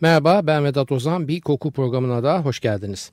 [0.00, 3.10] Merhaba ben Vedat Ozan bir koku programına da hoş geldiniz.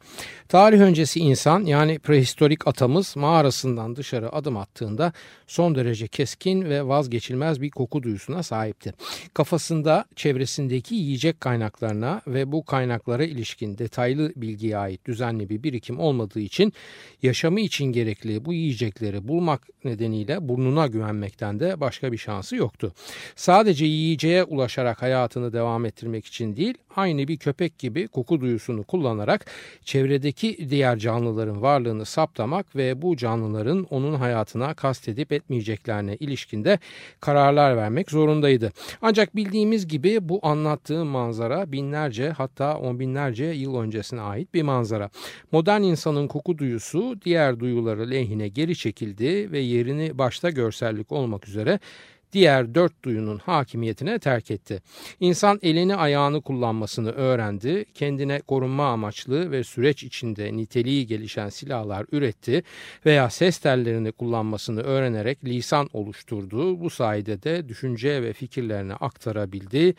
[0.48, 5.14] Tarih öncesi insan yani prehistorik atamız mağarasından dışarı adım attığında
[5.48, 8.94] son derece keskin ve vazgeçilmez bir koku duyusuna sahipti.
[9.34, 16.40] Kafasında çevresindeki yiyecek kaynaklarına ve bu kaynaklara ilişkin detaylı bilgiye ait düzenli bir birikim olmadığı
[16.40, 16.74] için
[17.22, 22.94] yaşamı için gerekli bu yiyecekleri bulmak nedeniyle burnuna güvenmekten de başka bir şansı yoktu.
[23.36, 29.46] Sadece yiyeceğe ulaşarak hayatını devam ettirmek için değil aynı bir köpek gibi koku duyusunu kullanarak
[29.86, 36.80] çevredeki diğer canlıların varlığını saptamak ve bu canlıların onun hayatına kastedip etmeyeceklerine ilişkinde
[37.20, 38.72] kararlar vermek zorundaydı.
[39.02, 45.10] Ancak bildiğimiz gibi bu anlattığı manzara binlerce hatta on binlerce yıl öncesine ait bir manzara.
[45.52, 51.80] Modern insanın koku duyusu diğer duyuları lehine geri çekildi ve yerini başta görsellik olmak üzere
[52.34, 54.82] diğer dört duyunun hakimiyetine terk etti.
[55.20, 62.64] İnsan elini ayağını kullanmasını öğrendi, kendine korunma amaçlı ve süreç içinde niteliği gelişen silahlar üretti
[63.06, 66.80] veya ses tellerini kullanmasını öğrenerek lisan oluşturdu.
[66.80, 69.96] Bu sayede de düşünce ve fikirlerini aktarabildi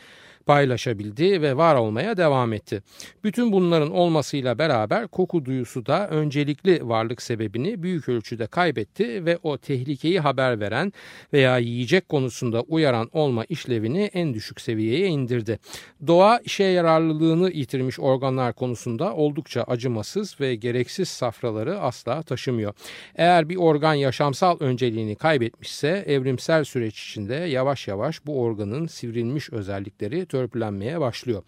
[0.46, 2.82] paylaşabildi ve var olmaya devam etti.
[3.24, 9.58] Bütün bunların olmasıyla beraber koku duyusu da öncelikli varlık sebebini büyük ölçüde kaybetti ve o
[9.58, 10.92] tehlikeyi haber veren
[11.32, 15.58] veya yiyecek konusunda uyaran olma işlevini en düşük seviyeye indirdi.
[16.06, 22.75] Doğa işe yararlılığını yitirmiş organlar konusunda oldukça acımasız ve gereksiz safraları asla taşımıyor.
[23.14, 30.27] Eğer bir organ yaşamsal önceliğini kaybetmişse evrimsel süreç içinde yavaş yavaş bu organın sivrilmiş özellikleri
[30.27, 31.42] törpülenmeye başlıyor.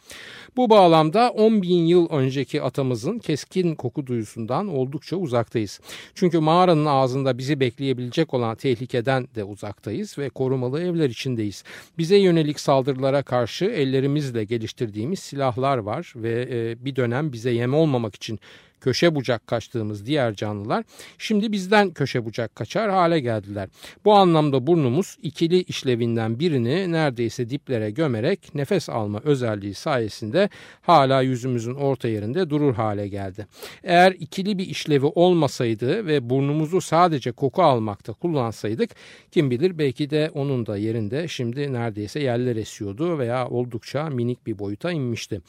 [0.57, 5.81] Bu bağlamda 10 bin yıl önceki atamızın keskin koku duyusundan oldukça uzaktayız.
[6.15, 10.29] Çünkü mağaranın ağzında bizi bekleyebilecek olan tehlikeden de uzaktayız ve
[10.67, 11.65] korumalı evler içindeyiz.
[11.99, 18.15] Bize yönelik saldırılara karşı ellerimizle geliştirdiğimiz silahlar var ve e, bir dönem bize yem olmamak
[18.15, 18.39] için
[18.87, 20.85] köşe bucak kaçtığımız diğer canlılar
[21.19, 23.69] şimdi bizden köşe bucak kaçar hale geldiler.
[24.05, 30.49] Bu anlamda burnumuz ikili işlevinden birini neredeyse diplere gömerek nefes alma özelliği sayesinde
[30.83, 33.47] hala yüzümüzün orta yerinde durur hale geldi.
[33.85, 38.91] Eğer ikili bir işlevi olmasaydı ve burnumuzu sadece koku almakta kullansaydık
[39.31, 44.59] kim bilir belki de onun da yerinde şimdi neredeyse yerler esiyordu veya oldukça minik bir
[44.59, 45.41] boyuta inmişti.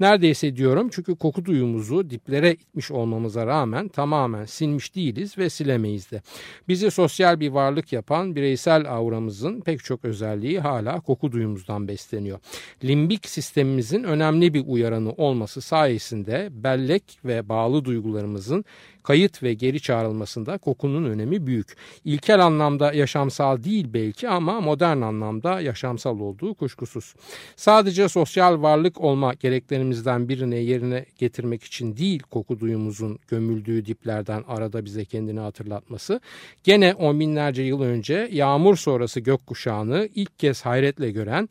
[0.00, 6.10] Neredeyse diyorum çünkü koku duyumuzu diplere itmiş silmiş olmamıza rağmen tamamen silmiş değiliz ve silemeyiz
[6.10, 6.22] de.
[6.68, 12.38] Bizi sosyal bir varlık yapan bireysel auramızın pek çok özelliği hala koku duyumuzdan besleniyor.
[12.84, 18.64] Limbik sistemimizin önemli bir uyaranı olması sayesinde bellek ve bağlı duygularımızın
[19.06, 21.76] kayıt ve geri çağrılmasında kokunun önemi büyük.
[22.04, 27.14] İlkel anlamda yaşamsal değil belki ama modern anlamda yaşamsal olduğu kuşkusuz.
[27.56, 34.84] Sadece sosyal varlık olma gereklerimizden birine yerine getirmek için değil koku duyumuzun gömüldüğü diplerden arada
[34.84, 36.20] bize kendini hatırlatması.
[36.64, 41.48] Gene on binlerce yıl önce yağmur sonrası gökkuşağını ilk kez hayretle gören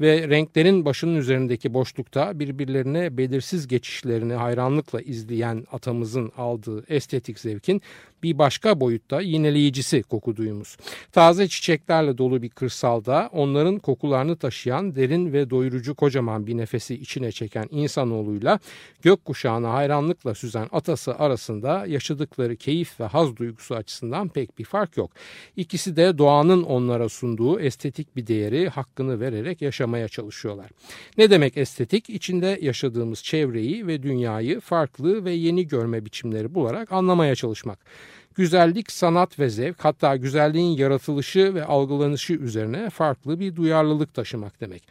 [0.00, 7.82] ve renklerin başının üzerindeki boşlukta birbirlerine belirsiz geçişlerini hayranlıkla izleyen atamızın aldığı estetik zevkin
[8.22, 10.76] bir başka boyutta yineleyicisi koku duyumuz.
[11.12, 17.32] Taze çiçeklerle dolu bir kırsalda onların kokularını taşıyan derin ve doyurucu kocaman bir nefesi içine
[17.32, 18.58] çeken insanoğluyla
[19.02, 25.10] gökkuşağına hayranlıkla süzen atası arasında yaşadıkları keyif ve haz duygusu açısından pek bir fark yok.
[25.56, 30.70] İkisi de doğanın onlara sunduğu estetik bir değeri hakkını vererek yaşamaya çalışıyorlar.
[31.18, 32.10] Ne demek estetik?
[32.10, 37.78] İçinde yaşadığımız çevreyi ve dünyayı farklı ve yeni görme biçimleri bularak anlamaya çalışmak.
[38.38, 44.82] Güzellik, sanat ve zevk hatta güzelliğin yaratılışı ve algılanışı üzerine farklı bir duyarlılık taşımak demek.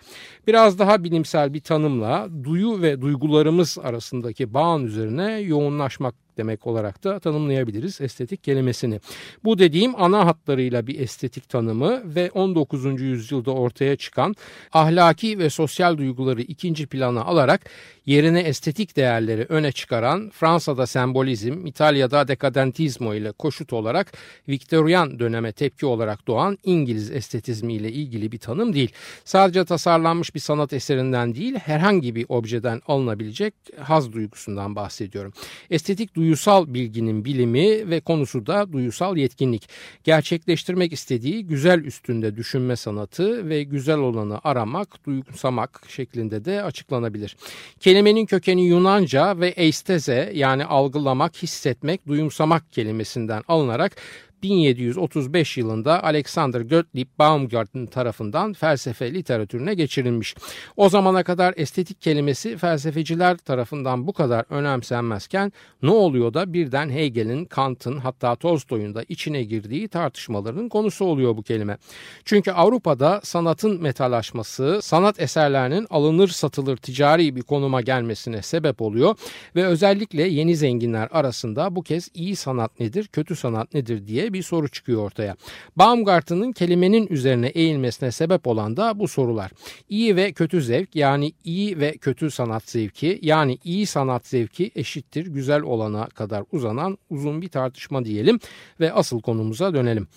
[0.48, 7.20] Biraz daha bilimsel bir tanımla duyu ve duygularımız arasındaki bağın üzerine yoğunlaşmak demek olarak da
[7.20, 9.00] tanımlayabiliriz estetik kelimesini.
[9.44, 13.02] Bu dediğim ana hatlarıyla bir estetik tanımı ve 19.
[13.02, 14.36] yüzyılda ortaya çıkan
[14.74, 17.70] ahlaki ve sosyal duyguları ikinci plana alarak
[18.06, 24.14] yerine estetik değerleri öne çıkaran Fransa'da sembolizm, İtalya'da dekadentizmo ile koşut olarak
[24.50, 28.92] Viktoryan döneme tepki olarak doğan İngiliz estetizmi ile ilgili bir tanım değil.
[29.26, 35.34] Sadece tasarlanmış bir sanat eserinden değil herhangi bir objeden alınabilecek haz duygusundan bahsediyorum.
[35.70, 39.70] Estetik duygu duyusal bilginin bilimi ve konusu da duyusal yetkinlik.
[40.04, 47.38] Gerçekleştirmek istediği güzel üstünde düşünme sanatı ve güzel olanı aramak, duyumsamak şeklinde de açıklanabilir.
[47.80, 53.96] Kelimenin kökeni Yunanca ve eisteze yani algılamak, hissetmek, duyumsamak kelimesinden alınarak
[54.44, 60.36] 1735 yılında Alexander Gottlieb Baumgarten tarafından felsefe literatürüne geçirilmiş.
[60.78, 65.52] O zamana kadar estetik kelimesi felsefeciler tarafından bu kadar önemsenmezken
[65.82, 71.44] ne oluyor da birden Hegel'in, Kant'ın hatta Tolstoy'un da içine girdiği tartışmaların konusu oluyor bu
[71.44, 71.78] kelime.
[72.26, 79.16] Çünkü Avrupa'da sanatın metalaşması, sanat eserlerinin alınır satılır ticari bir konuma gelmesine sebep oluyor
[79.56, 84.44] ve özellikle yeni zenginler arasında bu kez iyi sanat nedir, kötü sanat nedir diye bir
[84.44, 85.36] soru çıkıyor ortaya.
[85.76, 89.52] Baumgarten'ın kelimenin üzerine eğilmesine sebep olan da bu sorular.
[89.90, 95.28] İyi ve kötü zevk yani iyi ve kötü sanat zevki yani iyi sanat zevki eşittir
[95.28, 98.40] güzel olana kadar uzanan uzun bir tartışma diyelim
[98.80, 100.08] ve asıl konumuza dönelim.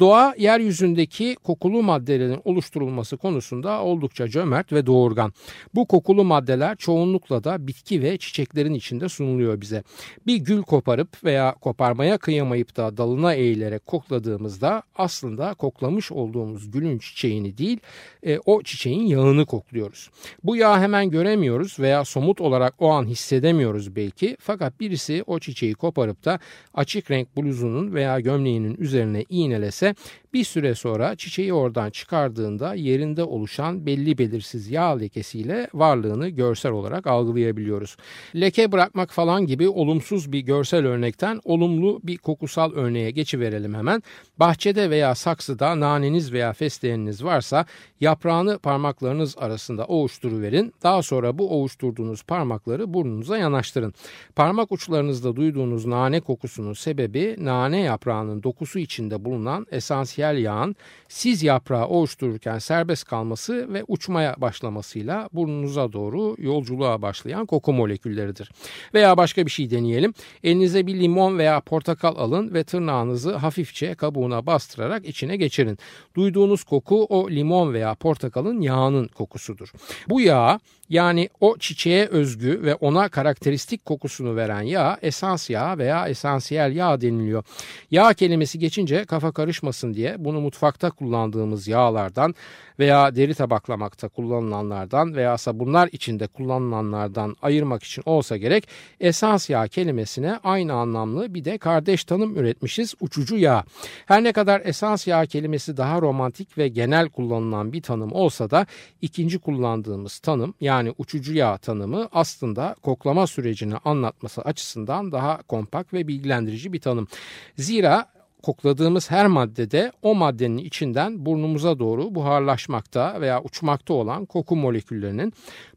[0.00, 5.32] Doğa yeryüzündeki kokulu maddelerin oluşturulması konusunda oldukça cömert ve doğurgan.
[5.74, 9.82] Bu kokulu maddeler çoğunlukla da bitki ve çiçeklerin içinde sunuluyor bize.
[10.26, 16.98] Bir gül koparıp veya koparmaya kıyamayıp da dalına eğilerek eğilerek kokladığımızda aslında koklamış olduğumuz gülün
[16.98, 17.78] çiçeğini değil
[18.22, 20.10] e, o çiçeğin yağını kokluyoruz.
[20.44, 25.74] Bu yağı hemen göremiyoruz veya somut olarak o an hissedemiyoruz belki fakat birisi o çiçeği
[25.74, 26.38] koparıp da
[26.74, 29.94] açık renk bluzunun veya gömleğinin üzerine iğnelese
[30.36, 37.06] bir süre sonra çiçeği oradan çıkardığında yerinde oluşan belli belirsiz yağ lekesiyle varlığını görsel olarak
[37.06, 37.96] algılayabiliyoruz.
[38.34, 43.10] Leke bırakmak falan gibi olumsuz bir görsel örnekten olumlu bir kokusal örneğe
[43.46, 44.02] geçiverelim hemen.
[44.38, 47.66] Bahçede veya saksıda naneniz veya fesleğeniniz varsa
[48.00, 50.74] yaprağını parmaklarınız arasında ovuşturuverin.
[50.82, 53.94] Daha sonra bu ovuşturduğunuz parmakları burnunuza yanaştırın.
[54.36, 60.76] Parmak uçlarınızda duyduğunuz nane kokusunun sebebi nane yaprağının dokusu içinde bulunan esansiyel yağın
[61.08, 68.50] siz yaprağı oluştururken serbest kalması ve uçmaya başlamasıyla burnunuza doğru yolculuğa başlayan koku molekülleridir.
[68.94, 70.14] Veya başka bir şey deneyelim.
[70.44, 75.78] Elinize bir limon veya portakal alın ve tırnağınızı hafifçe kabuğuna bastırarak içine geçirin.
[76.16, 79.72] Duyduğunuz koku o limon veya portakalın yağının kokusudur.
[80.08, 86.08] Bu yağ yani o çiçeğe özgü ve ona karakteristik kokusunu veren yağ esans yağı veya
[86.08, 87.44] esansiyel yağ deniliyor.
[87.90, 92.34] Yağ kelimesi geçince kafa karışmasın diye bunu mutfakta kullandığımız yağlardan
[92.78, 98.68] veya deri tabaklamakta kullanılanlardan veya sabunlar içinde kullanılanlardan ayırmak için olsa gerek
[99.00, 103.64] esans yağ kelimesine aynı anlamlı bir de kardeş tanım üretmişiz uçucu yağ.
[104.06, 108.66] Her ne kadar esans yağ kelimesi daha romantik ve genel kullanılan bir tanım olsa da
[109.02, 116.08] ikinci kullandığımız tanım yani uçucu yağ tanımı aslında koklama sürecini anlatması açısından daha kompakt ve
[116.08, 117.08] bilgilendirici bir tanım.
[117.56, 125.32] Zira kokladığımız her maddede o maddenin içinden burnumuza doğru buharlaşmakta veya uçmakta olan koku moleküllerinin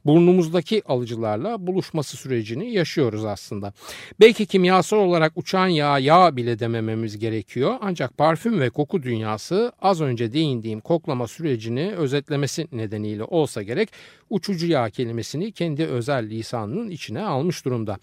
[0.06, 3.74] burnumuzdaki alıcılarla buluşması sürecini yaşıyoruz aslında.
[4.20, 10.02] Belki kimyasal olarak uçan yağ yağ bile demememiz gerekiyor ancak parfüm ve koku dünyası az
[10.02, 13.90] önce değindiğim koklama sürecini özetlemesi nedeniyle olsa gerek
[14.30, 17.98] uçucu yağ kelimesini kendi özel lisanının içine almış durumda.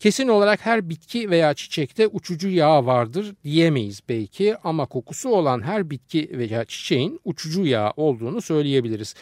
[0.00, 5.90] Kesin olarak her bitki veya çiçekte uçucu yağ vardır diyemeyiz belki ama kokusu olan her
[5.90, 9.14] bitki veya çiçeğin uçucu yağ olduğunu söyleyebiliriz.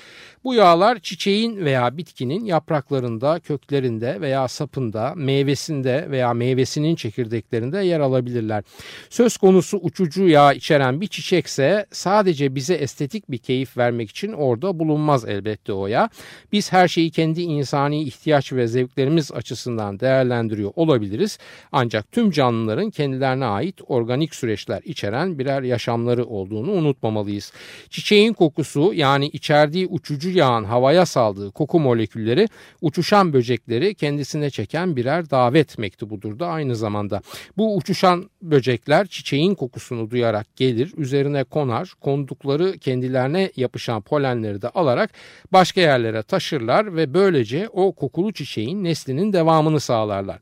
[0.45, 8.65] Bu yağlar çiçeğin veya bitkinin yapraklarında, köklerinde veya sapında, meyvesinde veya meyvesinin çekirdeklerinde yer alabilirler.
[9.11, 14.79] Söz konusu uçucu yağ içeren bir çiçekse sadece bize estetik bir keyif vermek için orada
[14.79, 16.09] bulunmaz elbette o yağ.
[16.53, 21.39] Biz her şeyi kendi insani ihtiyaç ve zevklerimiz açısından değerlendiriyor olabiliriz.
[21.73, 27.53] Ancak tüm canlıların kendilerine ait organik süreçler içeren birer yaşamları olduğunu unutmamalıyız.
[27.91, 32.49] Çiçeğin kokusu yani içerdiği uçucu yağın havaya saldığı koku molekülleri
[32.81, 37.23] uçuşan böcekleri kendisine çeken birer davet mektubudur da aynı zamanda.
[37.57, 45.11] Bu uçuşan böcekler çiçeğin kokusunu duyarak gelir, üzerine konar, kondukları kendilerine yapışan polenleri de alarak
[45.53, 50.39] başka yerlere taşırlar ve böylece o kokulu çiçeğin neslinin devamını sağlarlar.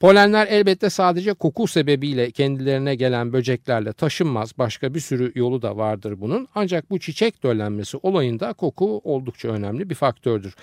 [0.00, 5.76] Polenler elbette sadece koku sebebiyle kendilerine gelen böcekler çiçeklerle taşınmaz başka bir sürü yolu da
[5.76, 6.48] vardır bunun.
[6.54, 10.54] Ancak bu çiçek döllenmesi olayında koku oldukça önemli bir faktördür.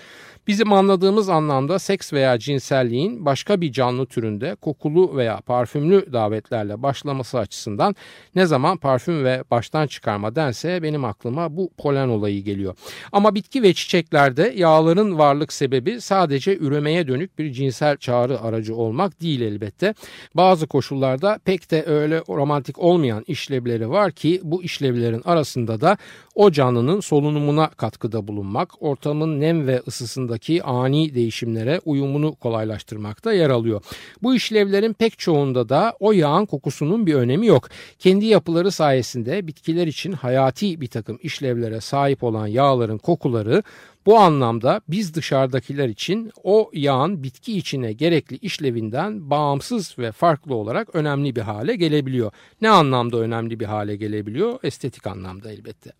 [0.46, 7.38] Bizim anladığımız anlamda seks veya cinselliğin başka bir canlı türünde kokulu veya parfümlü davetlerle başlaması
[7.38, 7.94] açısından
[8.34, 12.74] ne zaman parfüm ve baştan çıkarma dense benim aklıma bu polen olayı geliyor.
[13.12, 19.20] Ama bitki ve çiçeklerde yağların varlık sebebi sadece üremeye dönük bir cinsel çağrı aracı olmak
[19.20, 19.94] değil elbette.
[20.34, 22.95] Bazı koşullarda pek de öyle romantik olmayan
[23.26, 25.96] işlevleri var ki bu işlevlerin arasında da
[26.34, 33.82] o canlının solunumuna katkıda bulunmak, ortamın nem ve ısısındaki ani değişimlere uyumunu kolaylaştırmakta yer alıyor.
[34.22, 37.68] Bu işlevlerin pek çoğunda da o yağın kokusunun bir önemi yok.
[37.98, 43.62] Kendi yapıları sayesinde bitkiler için hayati bir takım işlevlere sahip olan yağların kokuları
[44.06, 50.94] bu anlamda biz dışarıdakiler için o yağın bitki içine gerekli işlevinden bağımsız ve farklı olarak
[50.94, 52.32] önemli bir hale gelebiliyor.
[52.60, 54.58] Ne anlamda önemli bir hale gelebiliyor?
[54.62, 55.92] Estetik anlamda elbette.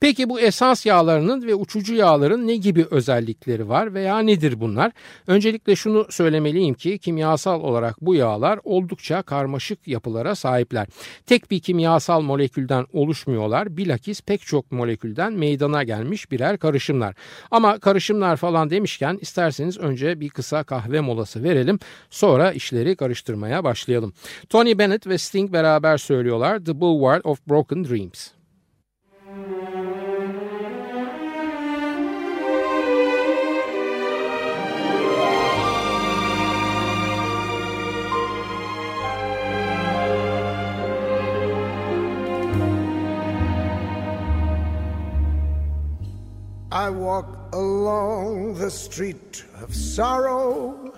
[0.00, 4.92] Peki bu esans yağlarının ve uçucu yağların ne gibi özellikleri var veya nedir bunlar?
[5.26, 10.86] Öncelikle şunu söylemeliyim ki kimyasal olarak bu yağlar oldukça karmaşık yapılara sahipler.
[11.26, 13.76] Tek bir kimyasal molekülden oluşmuyorlar.
[13.76, 17.14] Bilakis pek çok molekülden meydana gelmiş birer karışımlar.
[17.50, 21.78] Ama karışımlar falan demişken isterseniz önce bir kısa kahve molası verelim.
[22.10, 24.12] Sonra işleri karıştırmaya başlayalım.
[24.48, 28.28] Tony Bennett ve Sting beraber söylüyorlar The Boulevard of Broken Dreams.
[46.84, 50.92] I walk along the street of sorrow,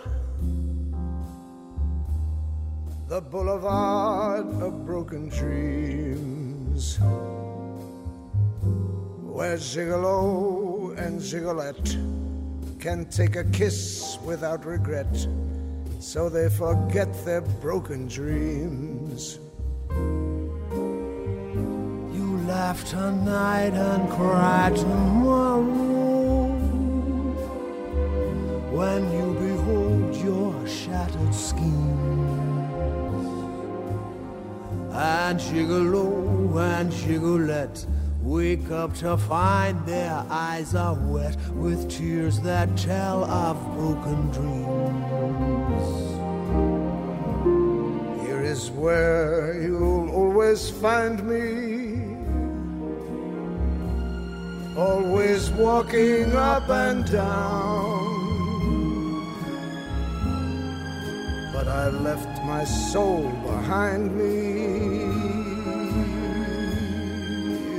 [3.06, 6.98] the boulevard of broken dreams,
[9.30, 11.96] where Gigolo and Gigolette
[12.80, 15.28] can take a kiss without regret,
[16.00, 19.38] so they forget their broken dreams
[22.56, 25.60] laugh tonight and cry tomorrow
[28.78, 31.66] when you behold your shattered schemes.
[34.90, 36.08] And Gigolo
[36.78, 37.84] and Gigolette
[38.22, 45.86] wake up to find their eyes are wet with tears that tell of broken dreams.
[48.22, 51.75] Here is where you'll always find me
[54.76, 58.14] always walking up and down.
[61.52, 65.02] But I left my soul behind me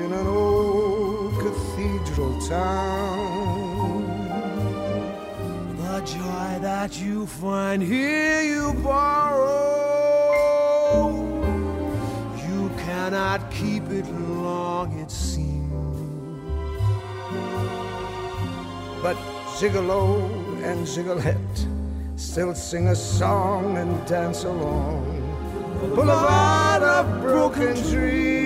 [0.03, 4.07] in an old cathedral town.
[5.77, 9.75] The joy that you find here you borrow.
[12.47, 15.66] You cannot keep it long, it seems.
[19.07, 19.15] But
[19.57, 21.65] Gigolo and Gigolette
[22.17, 25.05] still sing a song and dance along.
[25.95, 28.37] Boulevard of broken dreams.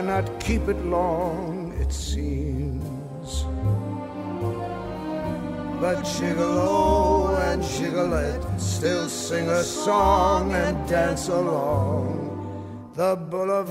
[0.00, 3.44] Cannot keep it long, it seems.
[5.78, 12.16] But Gigolo and Gigolette still sing a song and dance along
[12.94, 13.70] the boulevard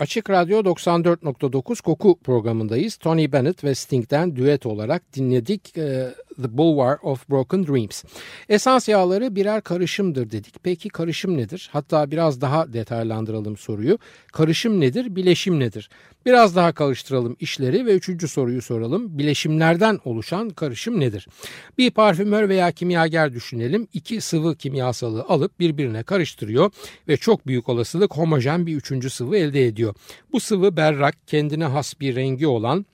[0.00, 2.96] Açık Radyo 94.9 Koku programındayız.
[2.96, 8.04] Tony Bennett ve Sting'den düet olarak dinledik e, The Bulwark of Broken Dreams.
[8.48, 10.54] Esans yağları birer karışımdır dedik.
[10.62, 11.70] Peki karışım nedir?
[11.72, 13.98] Hatta biraz daha detaylandıralım soruyu.
[14.32, 15.16] Karışım nedir?
[15.16, 15.90] Bileşim nedir?
[16.26, 19.18] Biraz daha karıştıralım işleri ve üçüncü soruyu soralım.
[19.18, 21.26] Bileşimlerden oluşan karışım nedir?
[21.78, 23.88] Bir parfümör veya kimyager düşünelim.
[23.92, 26.70] İki sıvı kimyasalı alıp birbirine karıştırıyor
[27.08, 29.94] ve çok büyük olasılık homojen bir üçüncü sıvı elde ediyor.
[30.32, 32.86] Bu sıvı berrak, kendine has bir rengi olan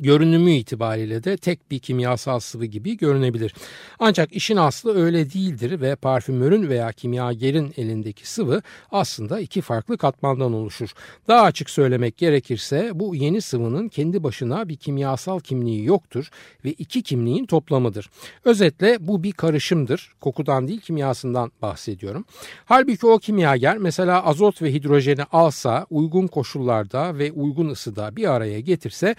[0.00, 3.54] görünümü itibariyle de tek bir kimyasal sıvı gibi görünebilir.
[3.98, 10.52] Ancak işin aslı öyle değildir ve parfümörün veya kimyagerin elindeki sıvı aslında iki farklı katmandan
[10.52, 10.90] oluşur.
[11.28, 16.30] Daha açık söylemek gerekirse bu yeni sıvının kendi başına bir kimyasal kimliği yoktur
[16.64, 18.10] ve iki kimliğin toplamıdır.
[18.44, 20.12] Özetle bu bir karışımdır.
[20.20, 22.24] Kokudan değil kimyasından bahsediyorum.
[22.64, 28.60] Halbuki o kimyager mesela azot ve hidrojeni alsa uygun koşullarda ve uygun ısıda bir araya
[28.60, 29.14] getirse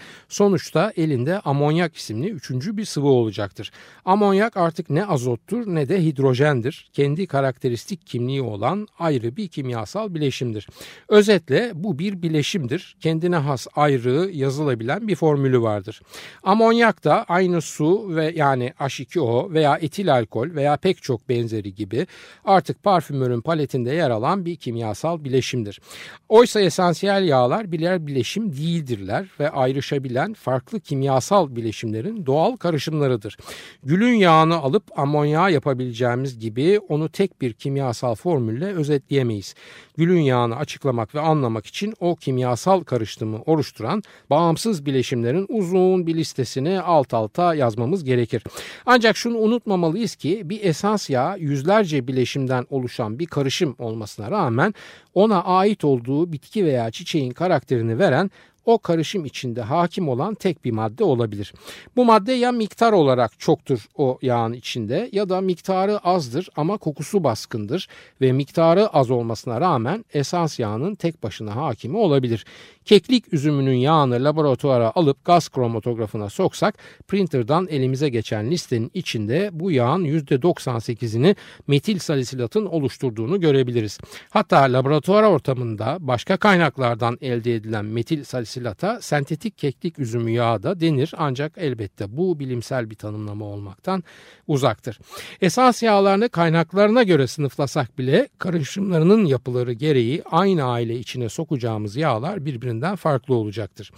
[0.64, 3.70] sonuçta elinde amonyak isimli üçüncü bir sıvı olacaktır.
[4.04, 6.90] Amonyak artık ne azottur ne de hidrojendir.
[6.92, 10.68] Kendi karakteristik kimliği olan ayrı bir kimyasal bileşimdir.
[11.08, 12.96] Özetle bu bir bileşimdir.
[13.00, 16.02] Kendine has ayrı yazılabilen bir formülü vardır.
[16.42, 22.06] Amonyak da aynı su ve yani H2O veya etil alkol veya pek çok benzeri gibi
[22.44, 25.80] artık parfümörün paletinde yer alan bir kimyasal bileşimdir.
[26.28, 33.36] Oysa esansiyel yağlar birer bileşim değildirler ve ayrışabilen farklı farklı kimyasal bileşimlerin doğal karışımlarıdır.
[33.82, 39.54] Gülün yağını alıp amonyağı yapabileceğimiz gibi onu tek bir kimyasal formülle özetleyemeyiz.
[39.96, 46.80] Gülün yağını açıklamak ve anlamak için o kimyasal karışımı oluşturan bağımsız bileşimlerin uzun bir listesini
[46.80, 48.44] alt alta yazmamız gerekir.
[48.86, 54.74] Ancak şunu unutmamalıyız ki bir esans yağı yüzlerce bileşimden oluşan bir karışım olmasına rağmen
[55.14, 58.30] ona ait olduğu bitki veya çiçeğin karakterini veren
[58.64, 61.54] o karışım içinde hakim olan tek bir madde olabilir.
[61.96, 67.24] Bu madde ya miktar olarak çoktur o yağın içinde ya da miktarı azdır ama kokusu
[67.24, 67.88] baskındır
[68.20, 72.44] ve miktarı az olmasına rağmen esans yağının tek başına hakimi olabilir.
[72.84, 76.74] Keklik üzümünün yağını laboratuvara alıp gaz kromatografına soksak
[77.08, 81.36] printerdan elimize geçen listenin içinde bu yağın %98'ini
[81.66, 83.98] metil salisilatın oluşturduğunu görebiliriz.
[84.30, 91.14] Hatta laboratuvar ortamında başka kaynaklardan elde edilen metil salisilata sentetik keklik üzümü yağı da denir
[91.18, 94.04] ancak elbette bu bilimsel bir tanımlama olmaktan
[94.46, 94.98] uzaktır.
[95.40, 102.73] Esas yağlarını kaynaklarına göre sınıflasak bile karışımlarının yapıları gereği aynı aile içine sokacağımız yağlar birbirine
[102.74, 103.90] birbirinden farklı olacaktır.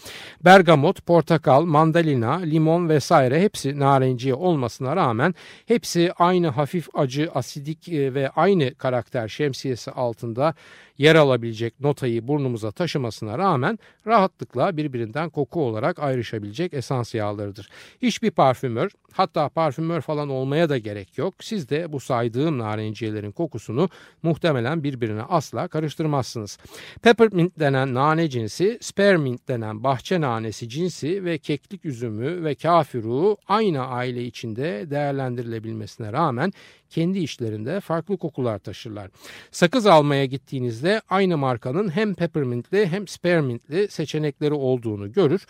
[0.44, 5.34] Bergamot, portakal, mandalina, limon vesaire hepsi narenciye olmasına rağmen
[5.66, 10.54] hepsi aynı hafif acı, asidik e, ve aynı karakter şemsiyesi altında
[10.98, 17.68] yer alabilecek notayı burnumuza taşımasına rağmen rahatlıkla birbirinden koku olarak ayrışabilecek esans yağlarıdır.
[18.02, 21.34] Hiçbir parfümör hatta parfümör falan olmaya da gerek yok.
[21.40, 23.88] Siz de bu saydığım narenciyelerin kokusunu
[24.22, 26.58] muhtemelen birbirine asla karıştırmazsınız.
[27.02, 33.86] Peppermint denen nane cinsi, spearmint denen bahçe nanesi cinsi ve keklik üzümü ve kafiru aynı
[33.86, 36.52] aile içinde değerlendirilebilmesine rağmen
[36.90, 39.10] kendi işlerinde farklı kokular taşırlar.
[39.50, 45.46] Sakız almaya gittiğinizde aynı markanın hem peppermintli hem spearmintli seçenekleri olduğunu görür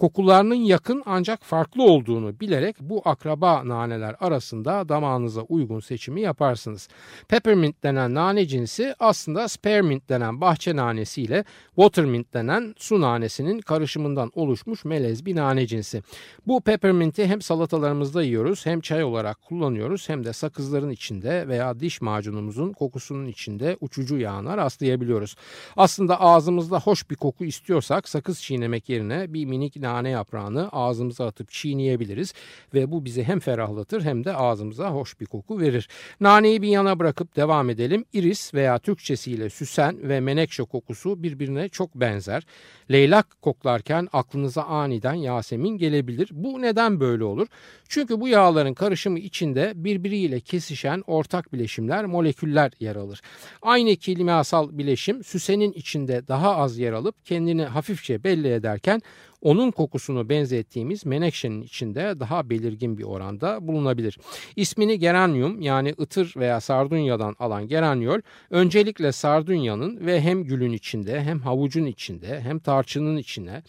[0.00, 6.88] kokularının yakın ancak farklı olduğunu bilerek bu akraba naneler arasında damağınıza uygun seçimi yaparsınız.
[7.28, 14.30] Peppermint denen nane cinsi aslında spearmint denen bahçe nanesi ile watermint denen su nanesinin karışımından
[14.34, 16.02] oluşmuş melez bir nane cinsi.
[16.46, 22.00] Bu pepperminti hem salatalarımızda yiyoruz hem çay olarak kullanıyoruz hem de sakızların içinde veya diş
[22.00, 25.36] macunumuzun kokusunun içinde uçucu yağına rastlayabiliyoruz.
[25.76, 31.50] Aslında ağzımızda hoş bir koku istiyorsak sakız çiğnemek yerine bir minik nane yaprağını ağzımıza atıp
[31.50, 32.34] çiğneyebiliriz
[32.74, 35.88] ve bu bizi hem ferahlatır hem de ağzımıza hoş bir koku verir.
[36.20, 38.04] Naneyi bir yana bırakıp devam edelim.
[38.12, 42.46] İris veya Türkçesiyle süsen ve menekşe kokusu birbirine çok benzer.
[42.90, 46.28] Leylak koklarken aklınıza aniden Yasemin gelebilir.
[46.32, 47.46] Bu neden böyle olur?
[47.88, 53.20] Çünkü bu yağların karışımı içinde birbiriyle kesişen ortak bileşimler, moleküller yer alır.
[53.62, 59.02] Aynı kimyasal bileşim süsenin içinde daha az yer alıp kendini hafifçe belli ederken
[59.42, 64.18] onun kokusunu benzettiğimiz menekşenin içinde daha belirgin bir oranda bulunabilir.
[64.56, 71.40] İsmini geranium yani ıtır veya sardunyadan alan geraniol öncelikle sardunyanın ve hem gülün içinde hem
[71.40, 73.62] havucun içinde hem tarçının içine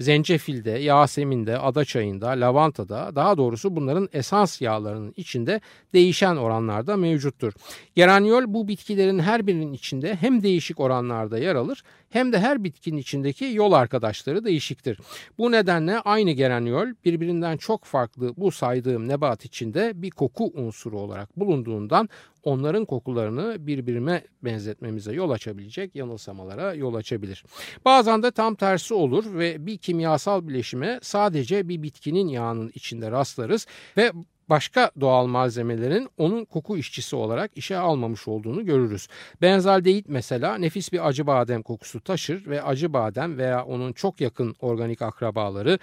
[0.00, 5.60] zencefilde, yaseminde, adaçayında, lavantada daha doğrusu bunların esans yağlarının içinde
[5.94, 7.52] değişen oranlarda mevcuttur.
[7.94, 12.98] Geraniol bu bitkilerin her birinin içinde hem değişik oranlarda yer alır hem de her bitkinin
[12.98, 14.98] içindeki yol arkadaşları değişiktir.
[15.38, 21.36] Bu nedenle aynı geraniol birbirinden çok farklı bu saydığım nebat içinde bir koku unsuru olarak
[21.36, 22.08] bulunduğundan
[22.42, 27.44] onların kokularını birbirine benzetmemize yol açabilecek yanılsamalara yol açabilir.
[27.84, 33.66] Bazen de tam tersi olur ve bir kimyasal bileşime sadece bir bitkinin yağının içinde rastlarız
[33.96, 34.12] ve
[34.48, 39.08] başka doğal malzemelerin onun koku işçisi olarak işe almamış olduğunu görürüz.
[39.42, 44.54] Benzaldehit mesela nefis bir acı badem kokusu taşır ve acı badem veya onun çok yakın
[44.60, 45.78] organik akrabaları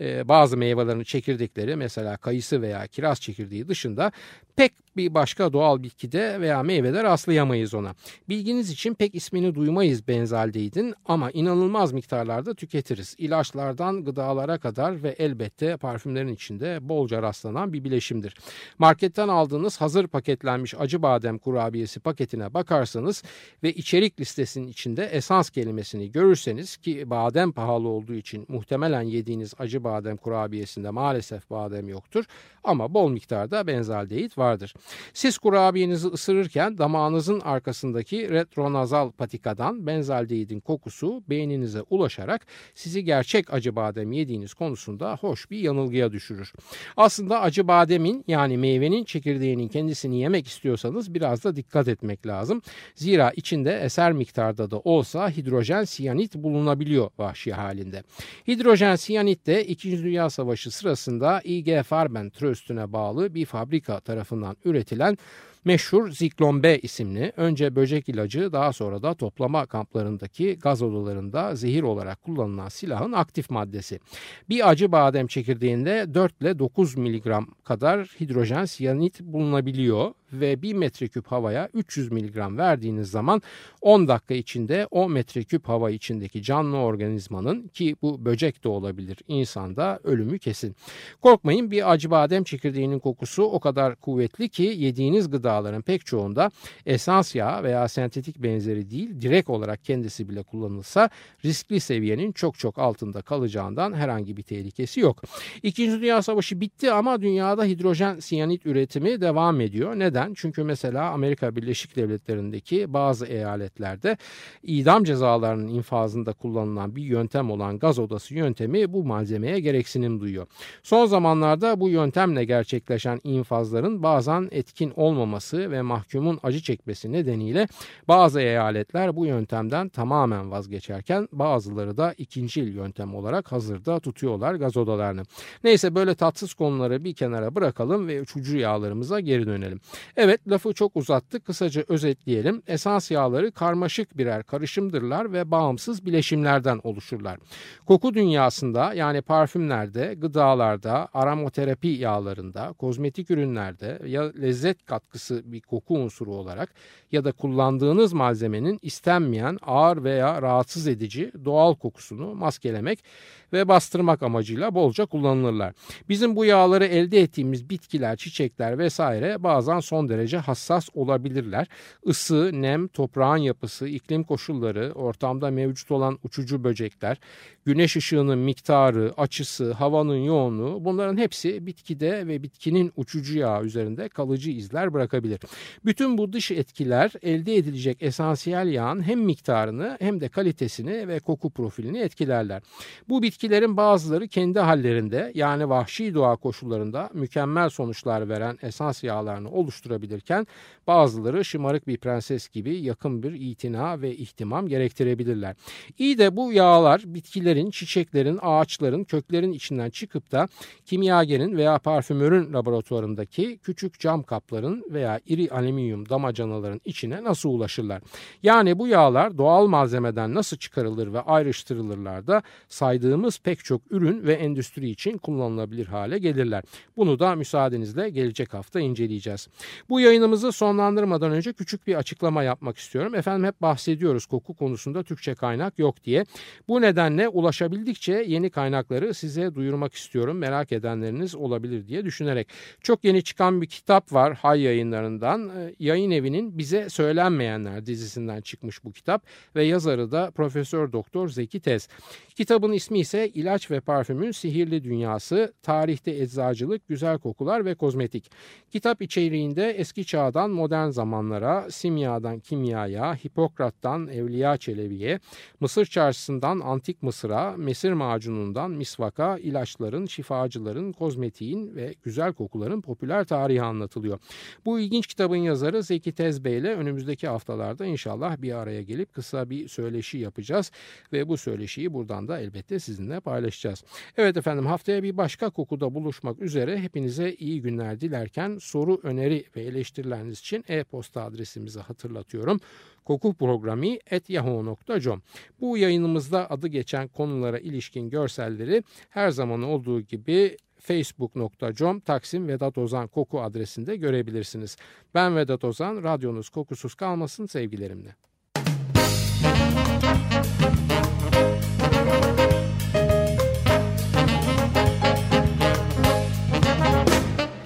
[0.00, 4.12] e, bazı meyvelerin çekirdekleri mesela kayısı veya kiraz çekirdeği dışında
[4.56, 7.94] pek bir başka doğal bitkide veya meyvede rastlayamayız ona.
[8.28, 13.14] Bilginiz için pek ismini duymayız benzaldeydin ama inanılmaz miktarlarda tüketiriz.
[13.18, 18.34] İlaçlardan gıdalara kadar ve elbette parfümlerin içinde bolca rastlanan bir bileşimdir.
[18.78, 23.22] Marketten aldığınız hazır paketlenmiş acı badem kurabiyesi paketine bakarsanız
[23.62, 29.84] ve içerik listesinin içinde esans kelimesini görürseniz ki badem pahalı olduğu için muhtemelen yediğiniz acı
[29.86, 32.24] badem kurabiyesinde maalesef badem yoktur
[32.66, 34.74] ama bol miktarda benzaldehit vardır.
[35.14, 44.12] Siz kurabiyenizi ısırırken damağınızın arkasındaki retronazal patikadan benzaldehidin kokusu beyninize ulaşarak sizi gerçek acı badem
[44.12, 46.52] yediğiniz konusunda hoş bir yanılgıya düşürür.
[46.96, 52.62] Aslında acı bademin yani meyvenin çekirdeğinin kendisini yemek istiyorsanız biraz da dikkat etmek lazım.
[52.94, 58.02] Zira içinde eser miktarda da olsa hidrojen siyanit bulunabiliyor vahşi halinde.
[58.48, 60.02] Hidrojen siyanit de 2.
[60.02, 65.18] Dünya Savaşı sırasında IG Farben Tröstü'ne bağlı bir fabrika tarafından üretilen
[65.64, 71.82] meşhur Ziklon B isimli önce böcek ilacı daha sonra da toplama kamplarındaki gaz odalarında zehir
[71.82, 74.00] olarak kullanılan silahın aktif maddesi.
[74.48, 81.26] Bir acı badem çekirdeğinde 4 ile 9 miligram kadar hidrojen siyanit bulunabiliyor ve 1 metreküp
[81.26, 83.42] havaya 300 miligram verdiğiniz zaman
[83.80, 90.00] 10 dakika içinde o metreküp hava içindeki canlı organizmanın ki bu böcek de olabilir insanda
[90.04, 90.76] ölümü kesin.
[91.20, 96.50] Korkmayın bir acı badem çekirdeğinin kokusu o kadar kuvvetli ki yediğiniz gıdaların pek çoğunda
[96.86, 101.10] esans yağı veya sentetik benzeri değil direkt olarak kendisi bile kullanılsa
[101.44, 105.22] riskli seviyenin çok çok altında kalacağından herhangi bir tehlikesi yok.
[105.62, 109.98] İkinci Dünya Savaşı bitti ama dünyada hidrojen siyanit üretimi devam ediyor.
[109.98, 110.15] Neden?
[110.16, 110.34] Neden?
[110.34, 114.16] Çünkü mesela Amerika Birleşik Devletleri'ndeki bazı eyaletlerde
[114.62, 120.46] idam cezalarının infazında kullanılan bir yöntem olan gaz odası yöntemi bu malzemeye gereksinim duyuyor.
[120.82, 127.68] Son zamanlarda bu yöntemle gerçekleşen infazların bazen etkin olmaması ve mahkumun acı çekmesi nedeniyle
[128.08, 135.22] bazı eyaletler bu yöntemden tamamen vazgeçerken bazıları da ikincil yöntem olarak hazırda tutuyorlar gaz odalarını.
[135.64, 139.80] Neyse böyle tatsız konuları bir kenara bırakalım ve uçucu yağlarımıza geri dönelim.
[140.16, 142.62] Evet lafı çok uzattık kısaca özetleyelim.
[142.66, 147.38] Esans yağları karmaşık birer karışımdırlar ve bağımsız bileşimlerden oluşurlar.
[147.86, 156.34] Koku dünyasında yani parfümlerde, gıdalarda, aromaterapi yağlarında, kozmetik ürünlerde ya lezzet katkısı bir koku unsuru
[156.34, 156.74] olarak
[157.12, 163.04] ya da kullandığınız malzemenin istenmeyen ağır veya rahatsız edici doğal kokusunu maskelemek
[163.52, 165.74] ve bastırmak amacıyla bolca kullanılırlar.
[166.08, 171.66] Bizim bu yağları elde ettiğimiz bitkiler, çiçekler vesaire bazen son derece hassas olabilirler.
[172.04, 177.20] Isı, nem, toprağın yapısı, iklim koşulları, ortamda mevcut olan uçucu böcekler,
[177.64, 184.50] güneş ışığının miktarı, açısı, havanın yoğunluğu bunların hepsi bitkide ve bitkinin uçucu yağı üzerinde kalıcı
[184.50, 185.40] izler bırakabilir.
[185.84, 191.50] Bütün bu dış etkiler elde edilecek esansiyel yağın hem miktarını hem de kalitesini ve koku
[191.50, 192.62] profilini etkilerler.
[193.08, 199.50] Bu bitkilerin bazıları kendi hallerinde yani vahşi doğa koşullarında mükemmel sonuçlar veren esans yağlarını
[199.86, 200.46] oluşturabilirken
[200.86, 205.56] bazıları şımarık bir prenses gibi yakın bir itina ve ihtimam gerektirebilirler.
[205.98, 210.48] İyi de bu yağlar bitkilerin, çiçeklerin, ağaçların, köklerin içinden çıkıp da
[210.84, 218.02] kimyagerin veya parfümörün laboratuvarındaki küçük cam kapların veya iri alüminyum damacanaların içine nasıl ulaşırlar?
[218.42, 224.34] Yani bu yağlar doğal malzemeden nasıl çıkarılır ve ayrıştırılırlar da saydığımız pek çok ürün ve
[224.34, 226.62] endüstri için kullanılabilir hale gelirler.
[226.96, 229.48] Bunu da müsaadenizle gelecek hafta inceleyeceğiz.
[229.88, 233.14] Bu yayınımızı sonlandırmadan önce küçük bir açıklama yapmak istiyorum.
[233.14, 236.24] Efendim hep bahsediyoruz koku konusunda Türkçe kaynak yok diye.
[236.68, 240.38] Bu nedenle ulaşabildikçe yeni kaynakları size duyurmak istiyorum.
[240.38, 242.48] Merak edenleriniz olabilir diye düşünerek.
[242.80, 245.48] Çok yeni çıkan bir kitap var Hay yayınlarından.
[245.48, 251.60] Ee, yayın evinin Bize Söylenmeyenler dizisinden çıkmış bu kitap ve yazarı da Profesör Doktor Zeki
[251.60, 251.88] Tez.
[252.36, 258.30] Kitabın ismi ise İlaç ve Parfümün Sihirli Dünyası, Tarihte Eczacılık, Güzel Kokular ve Kozmetik.
[258.70, 265.20] Kitap içeriğinde eski çağdan modern zamanlara, simyadan kimyaya, Hipokrat'tan Evliya Çelebi'ye,
[265.60, 273.62] Mısır çarşısından antik Mısır'a, mesir macunundan misvaka, ilaçların, şifacıların, kozmetiğin ve güzel kokuların popüler tarihi
[273.62, 274.18] anlatılıyor.
[274.64, 279.68] Bu ilginç kitabın yazarı Zeki Tezbey ile önümüzdeki haftalarda inşallah bir araya gelip kısa bir
[279.68, 280.70] söyleşi yapacağız
[281.12, 283.84] ve bu söyleşiyi buradan da elbette sizinle paylaşacağız.
[284.16, 289.62] Evet efendim haftaya bir başka kokuda buluşmak üzere hepinize iyi günler dilerken soru, öneri ve
[289.62, 292.60] eleştirileriniz için e-posta adresimizi hatırlatıyorum
[293.04, 295.22] kokuprogrami.yahoo.com
[295.60, 303.08] Bu yayınımızda adı geçen konulara ilişkin görselleri her zaman olduğu gibi facebook.com Taksim Vedat Ozan
[303.08, 304.76] Koku adresinde görebilirsiniz.
[305.14, 308.16] Ben Vedat Ozan, radyonuz kokusuz kalmasın sevgilerimle.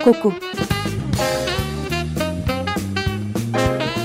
[0.04, 0.32] Koku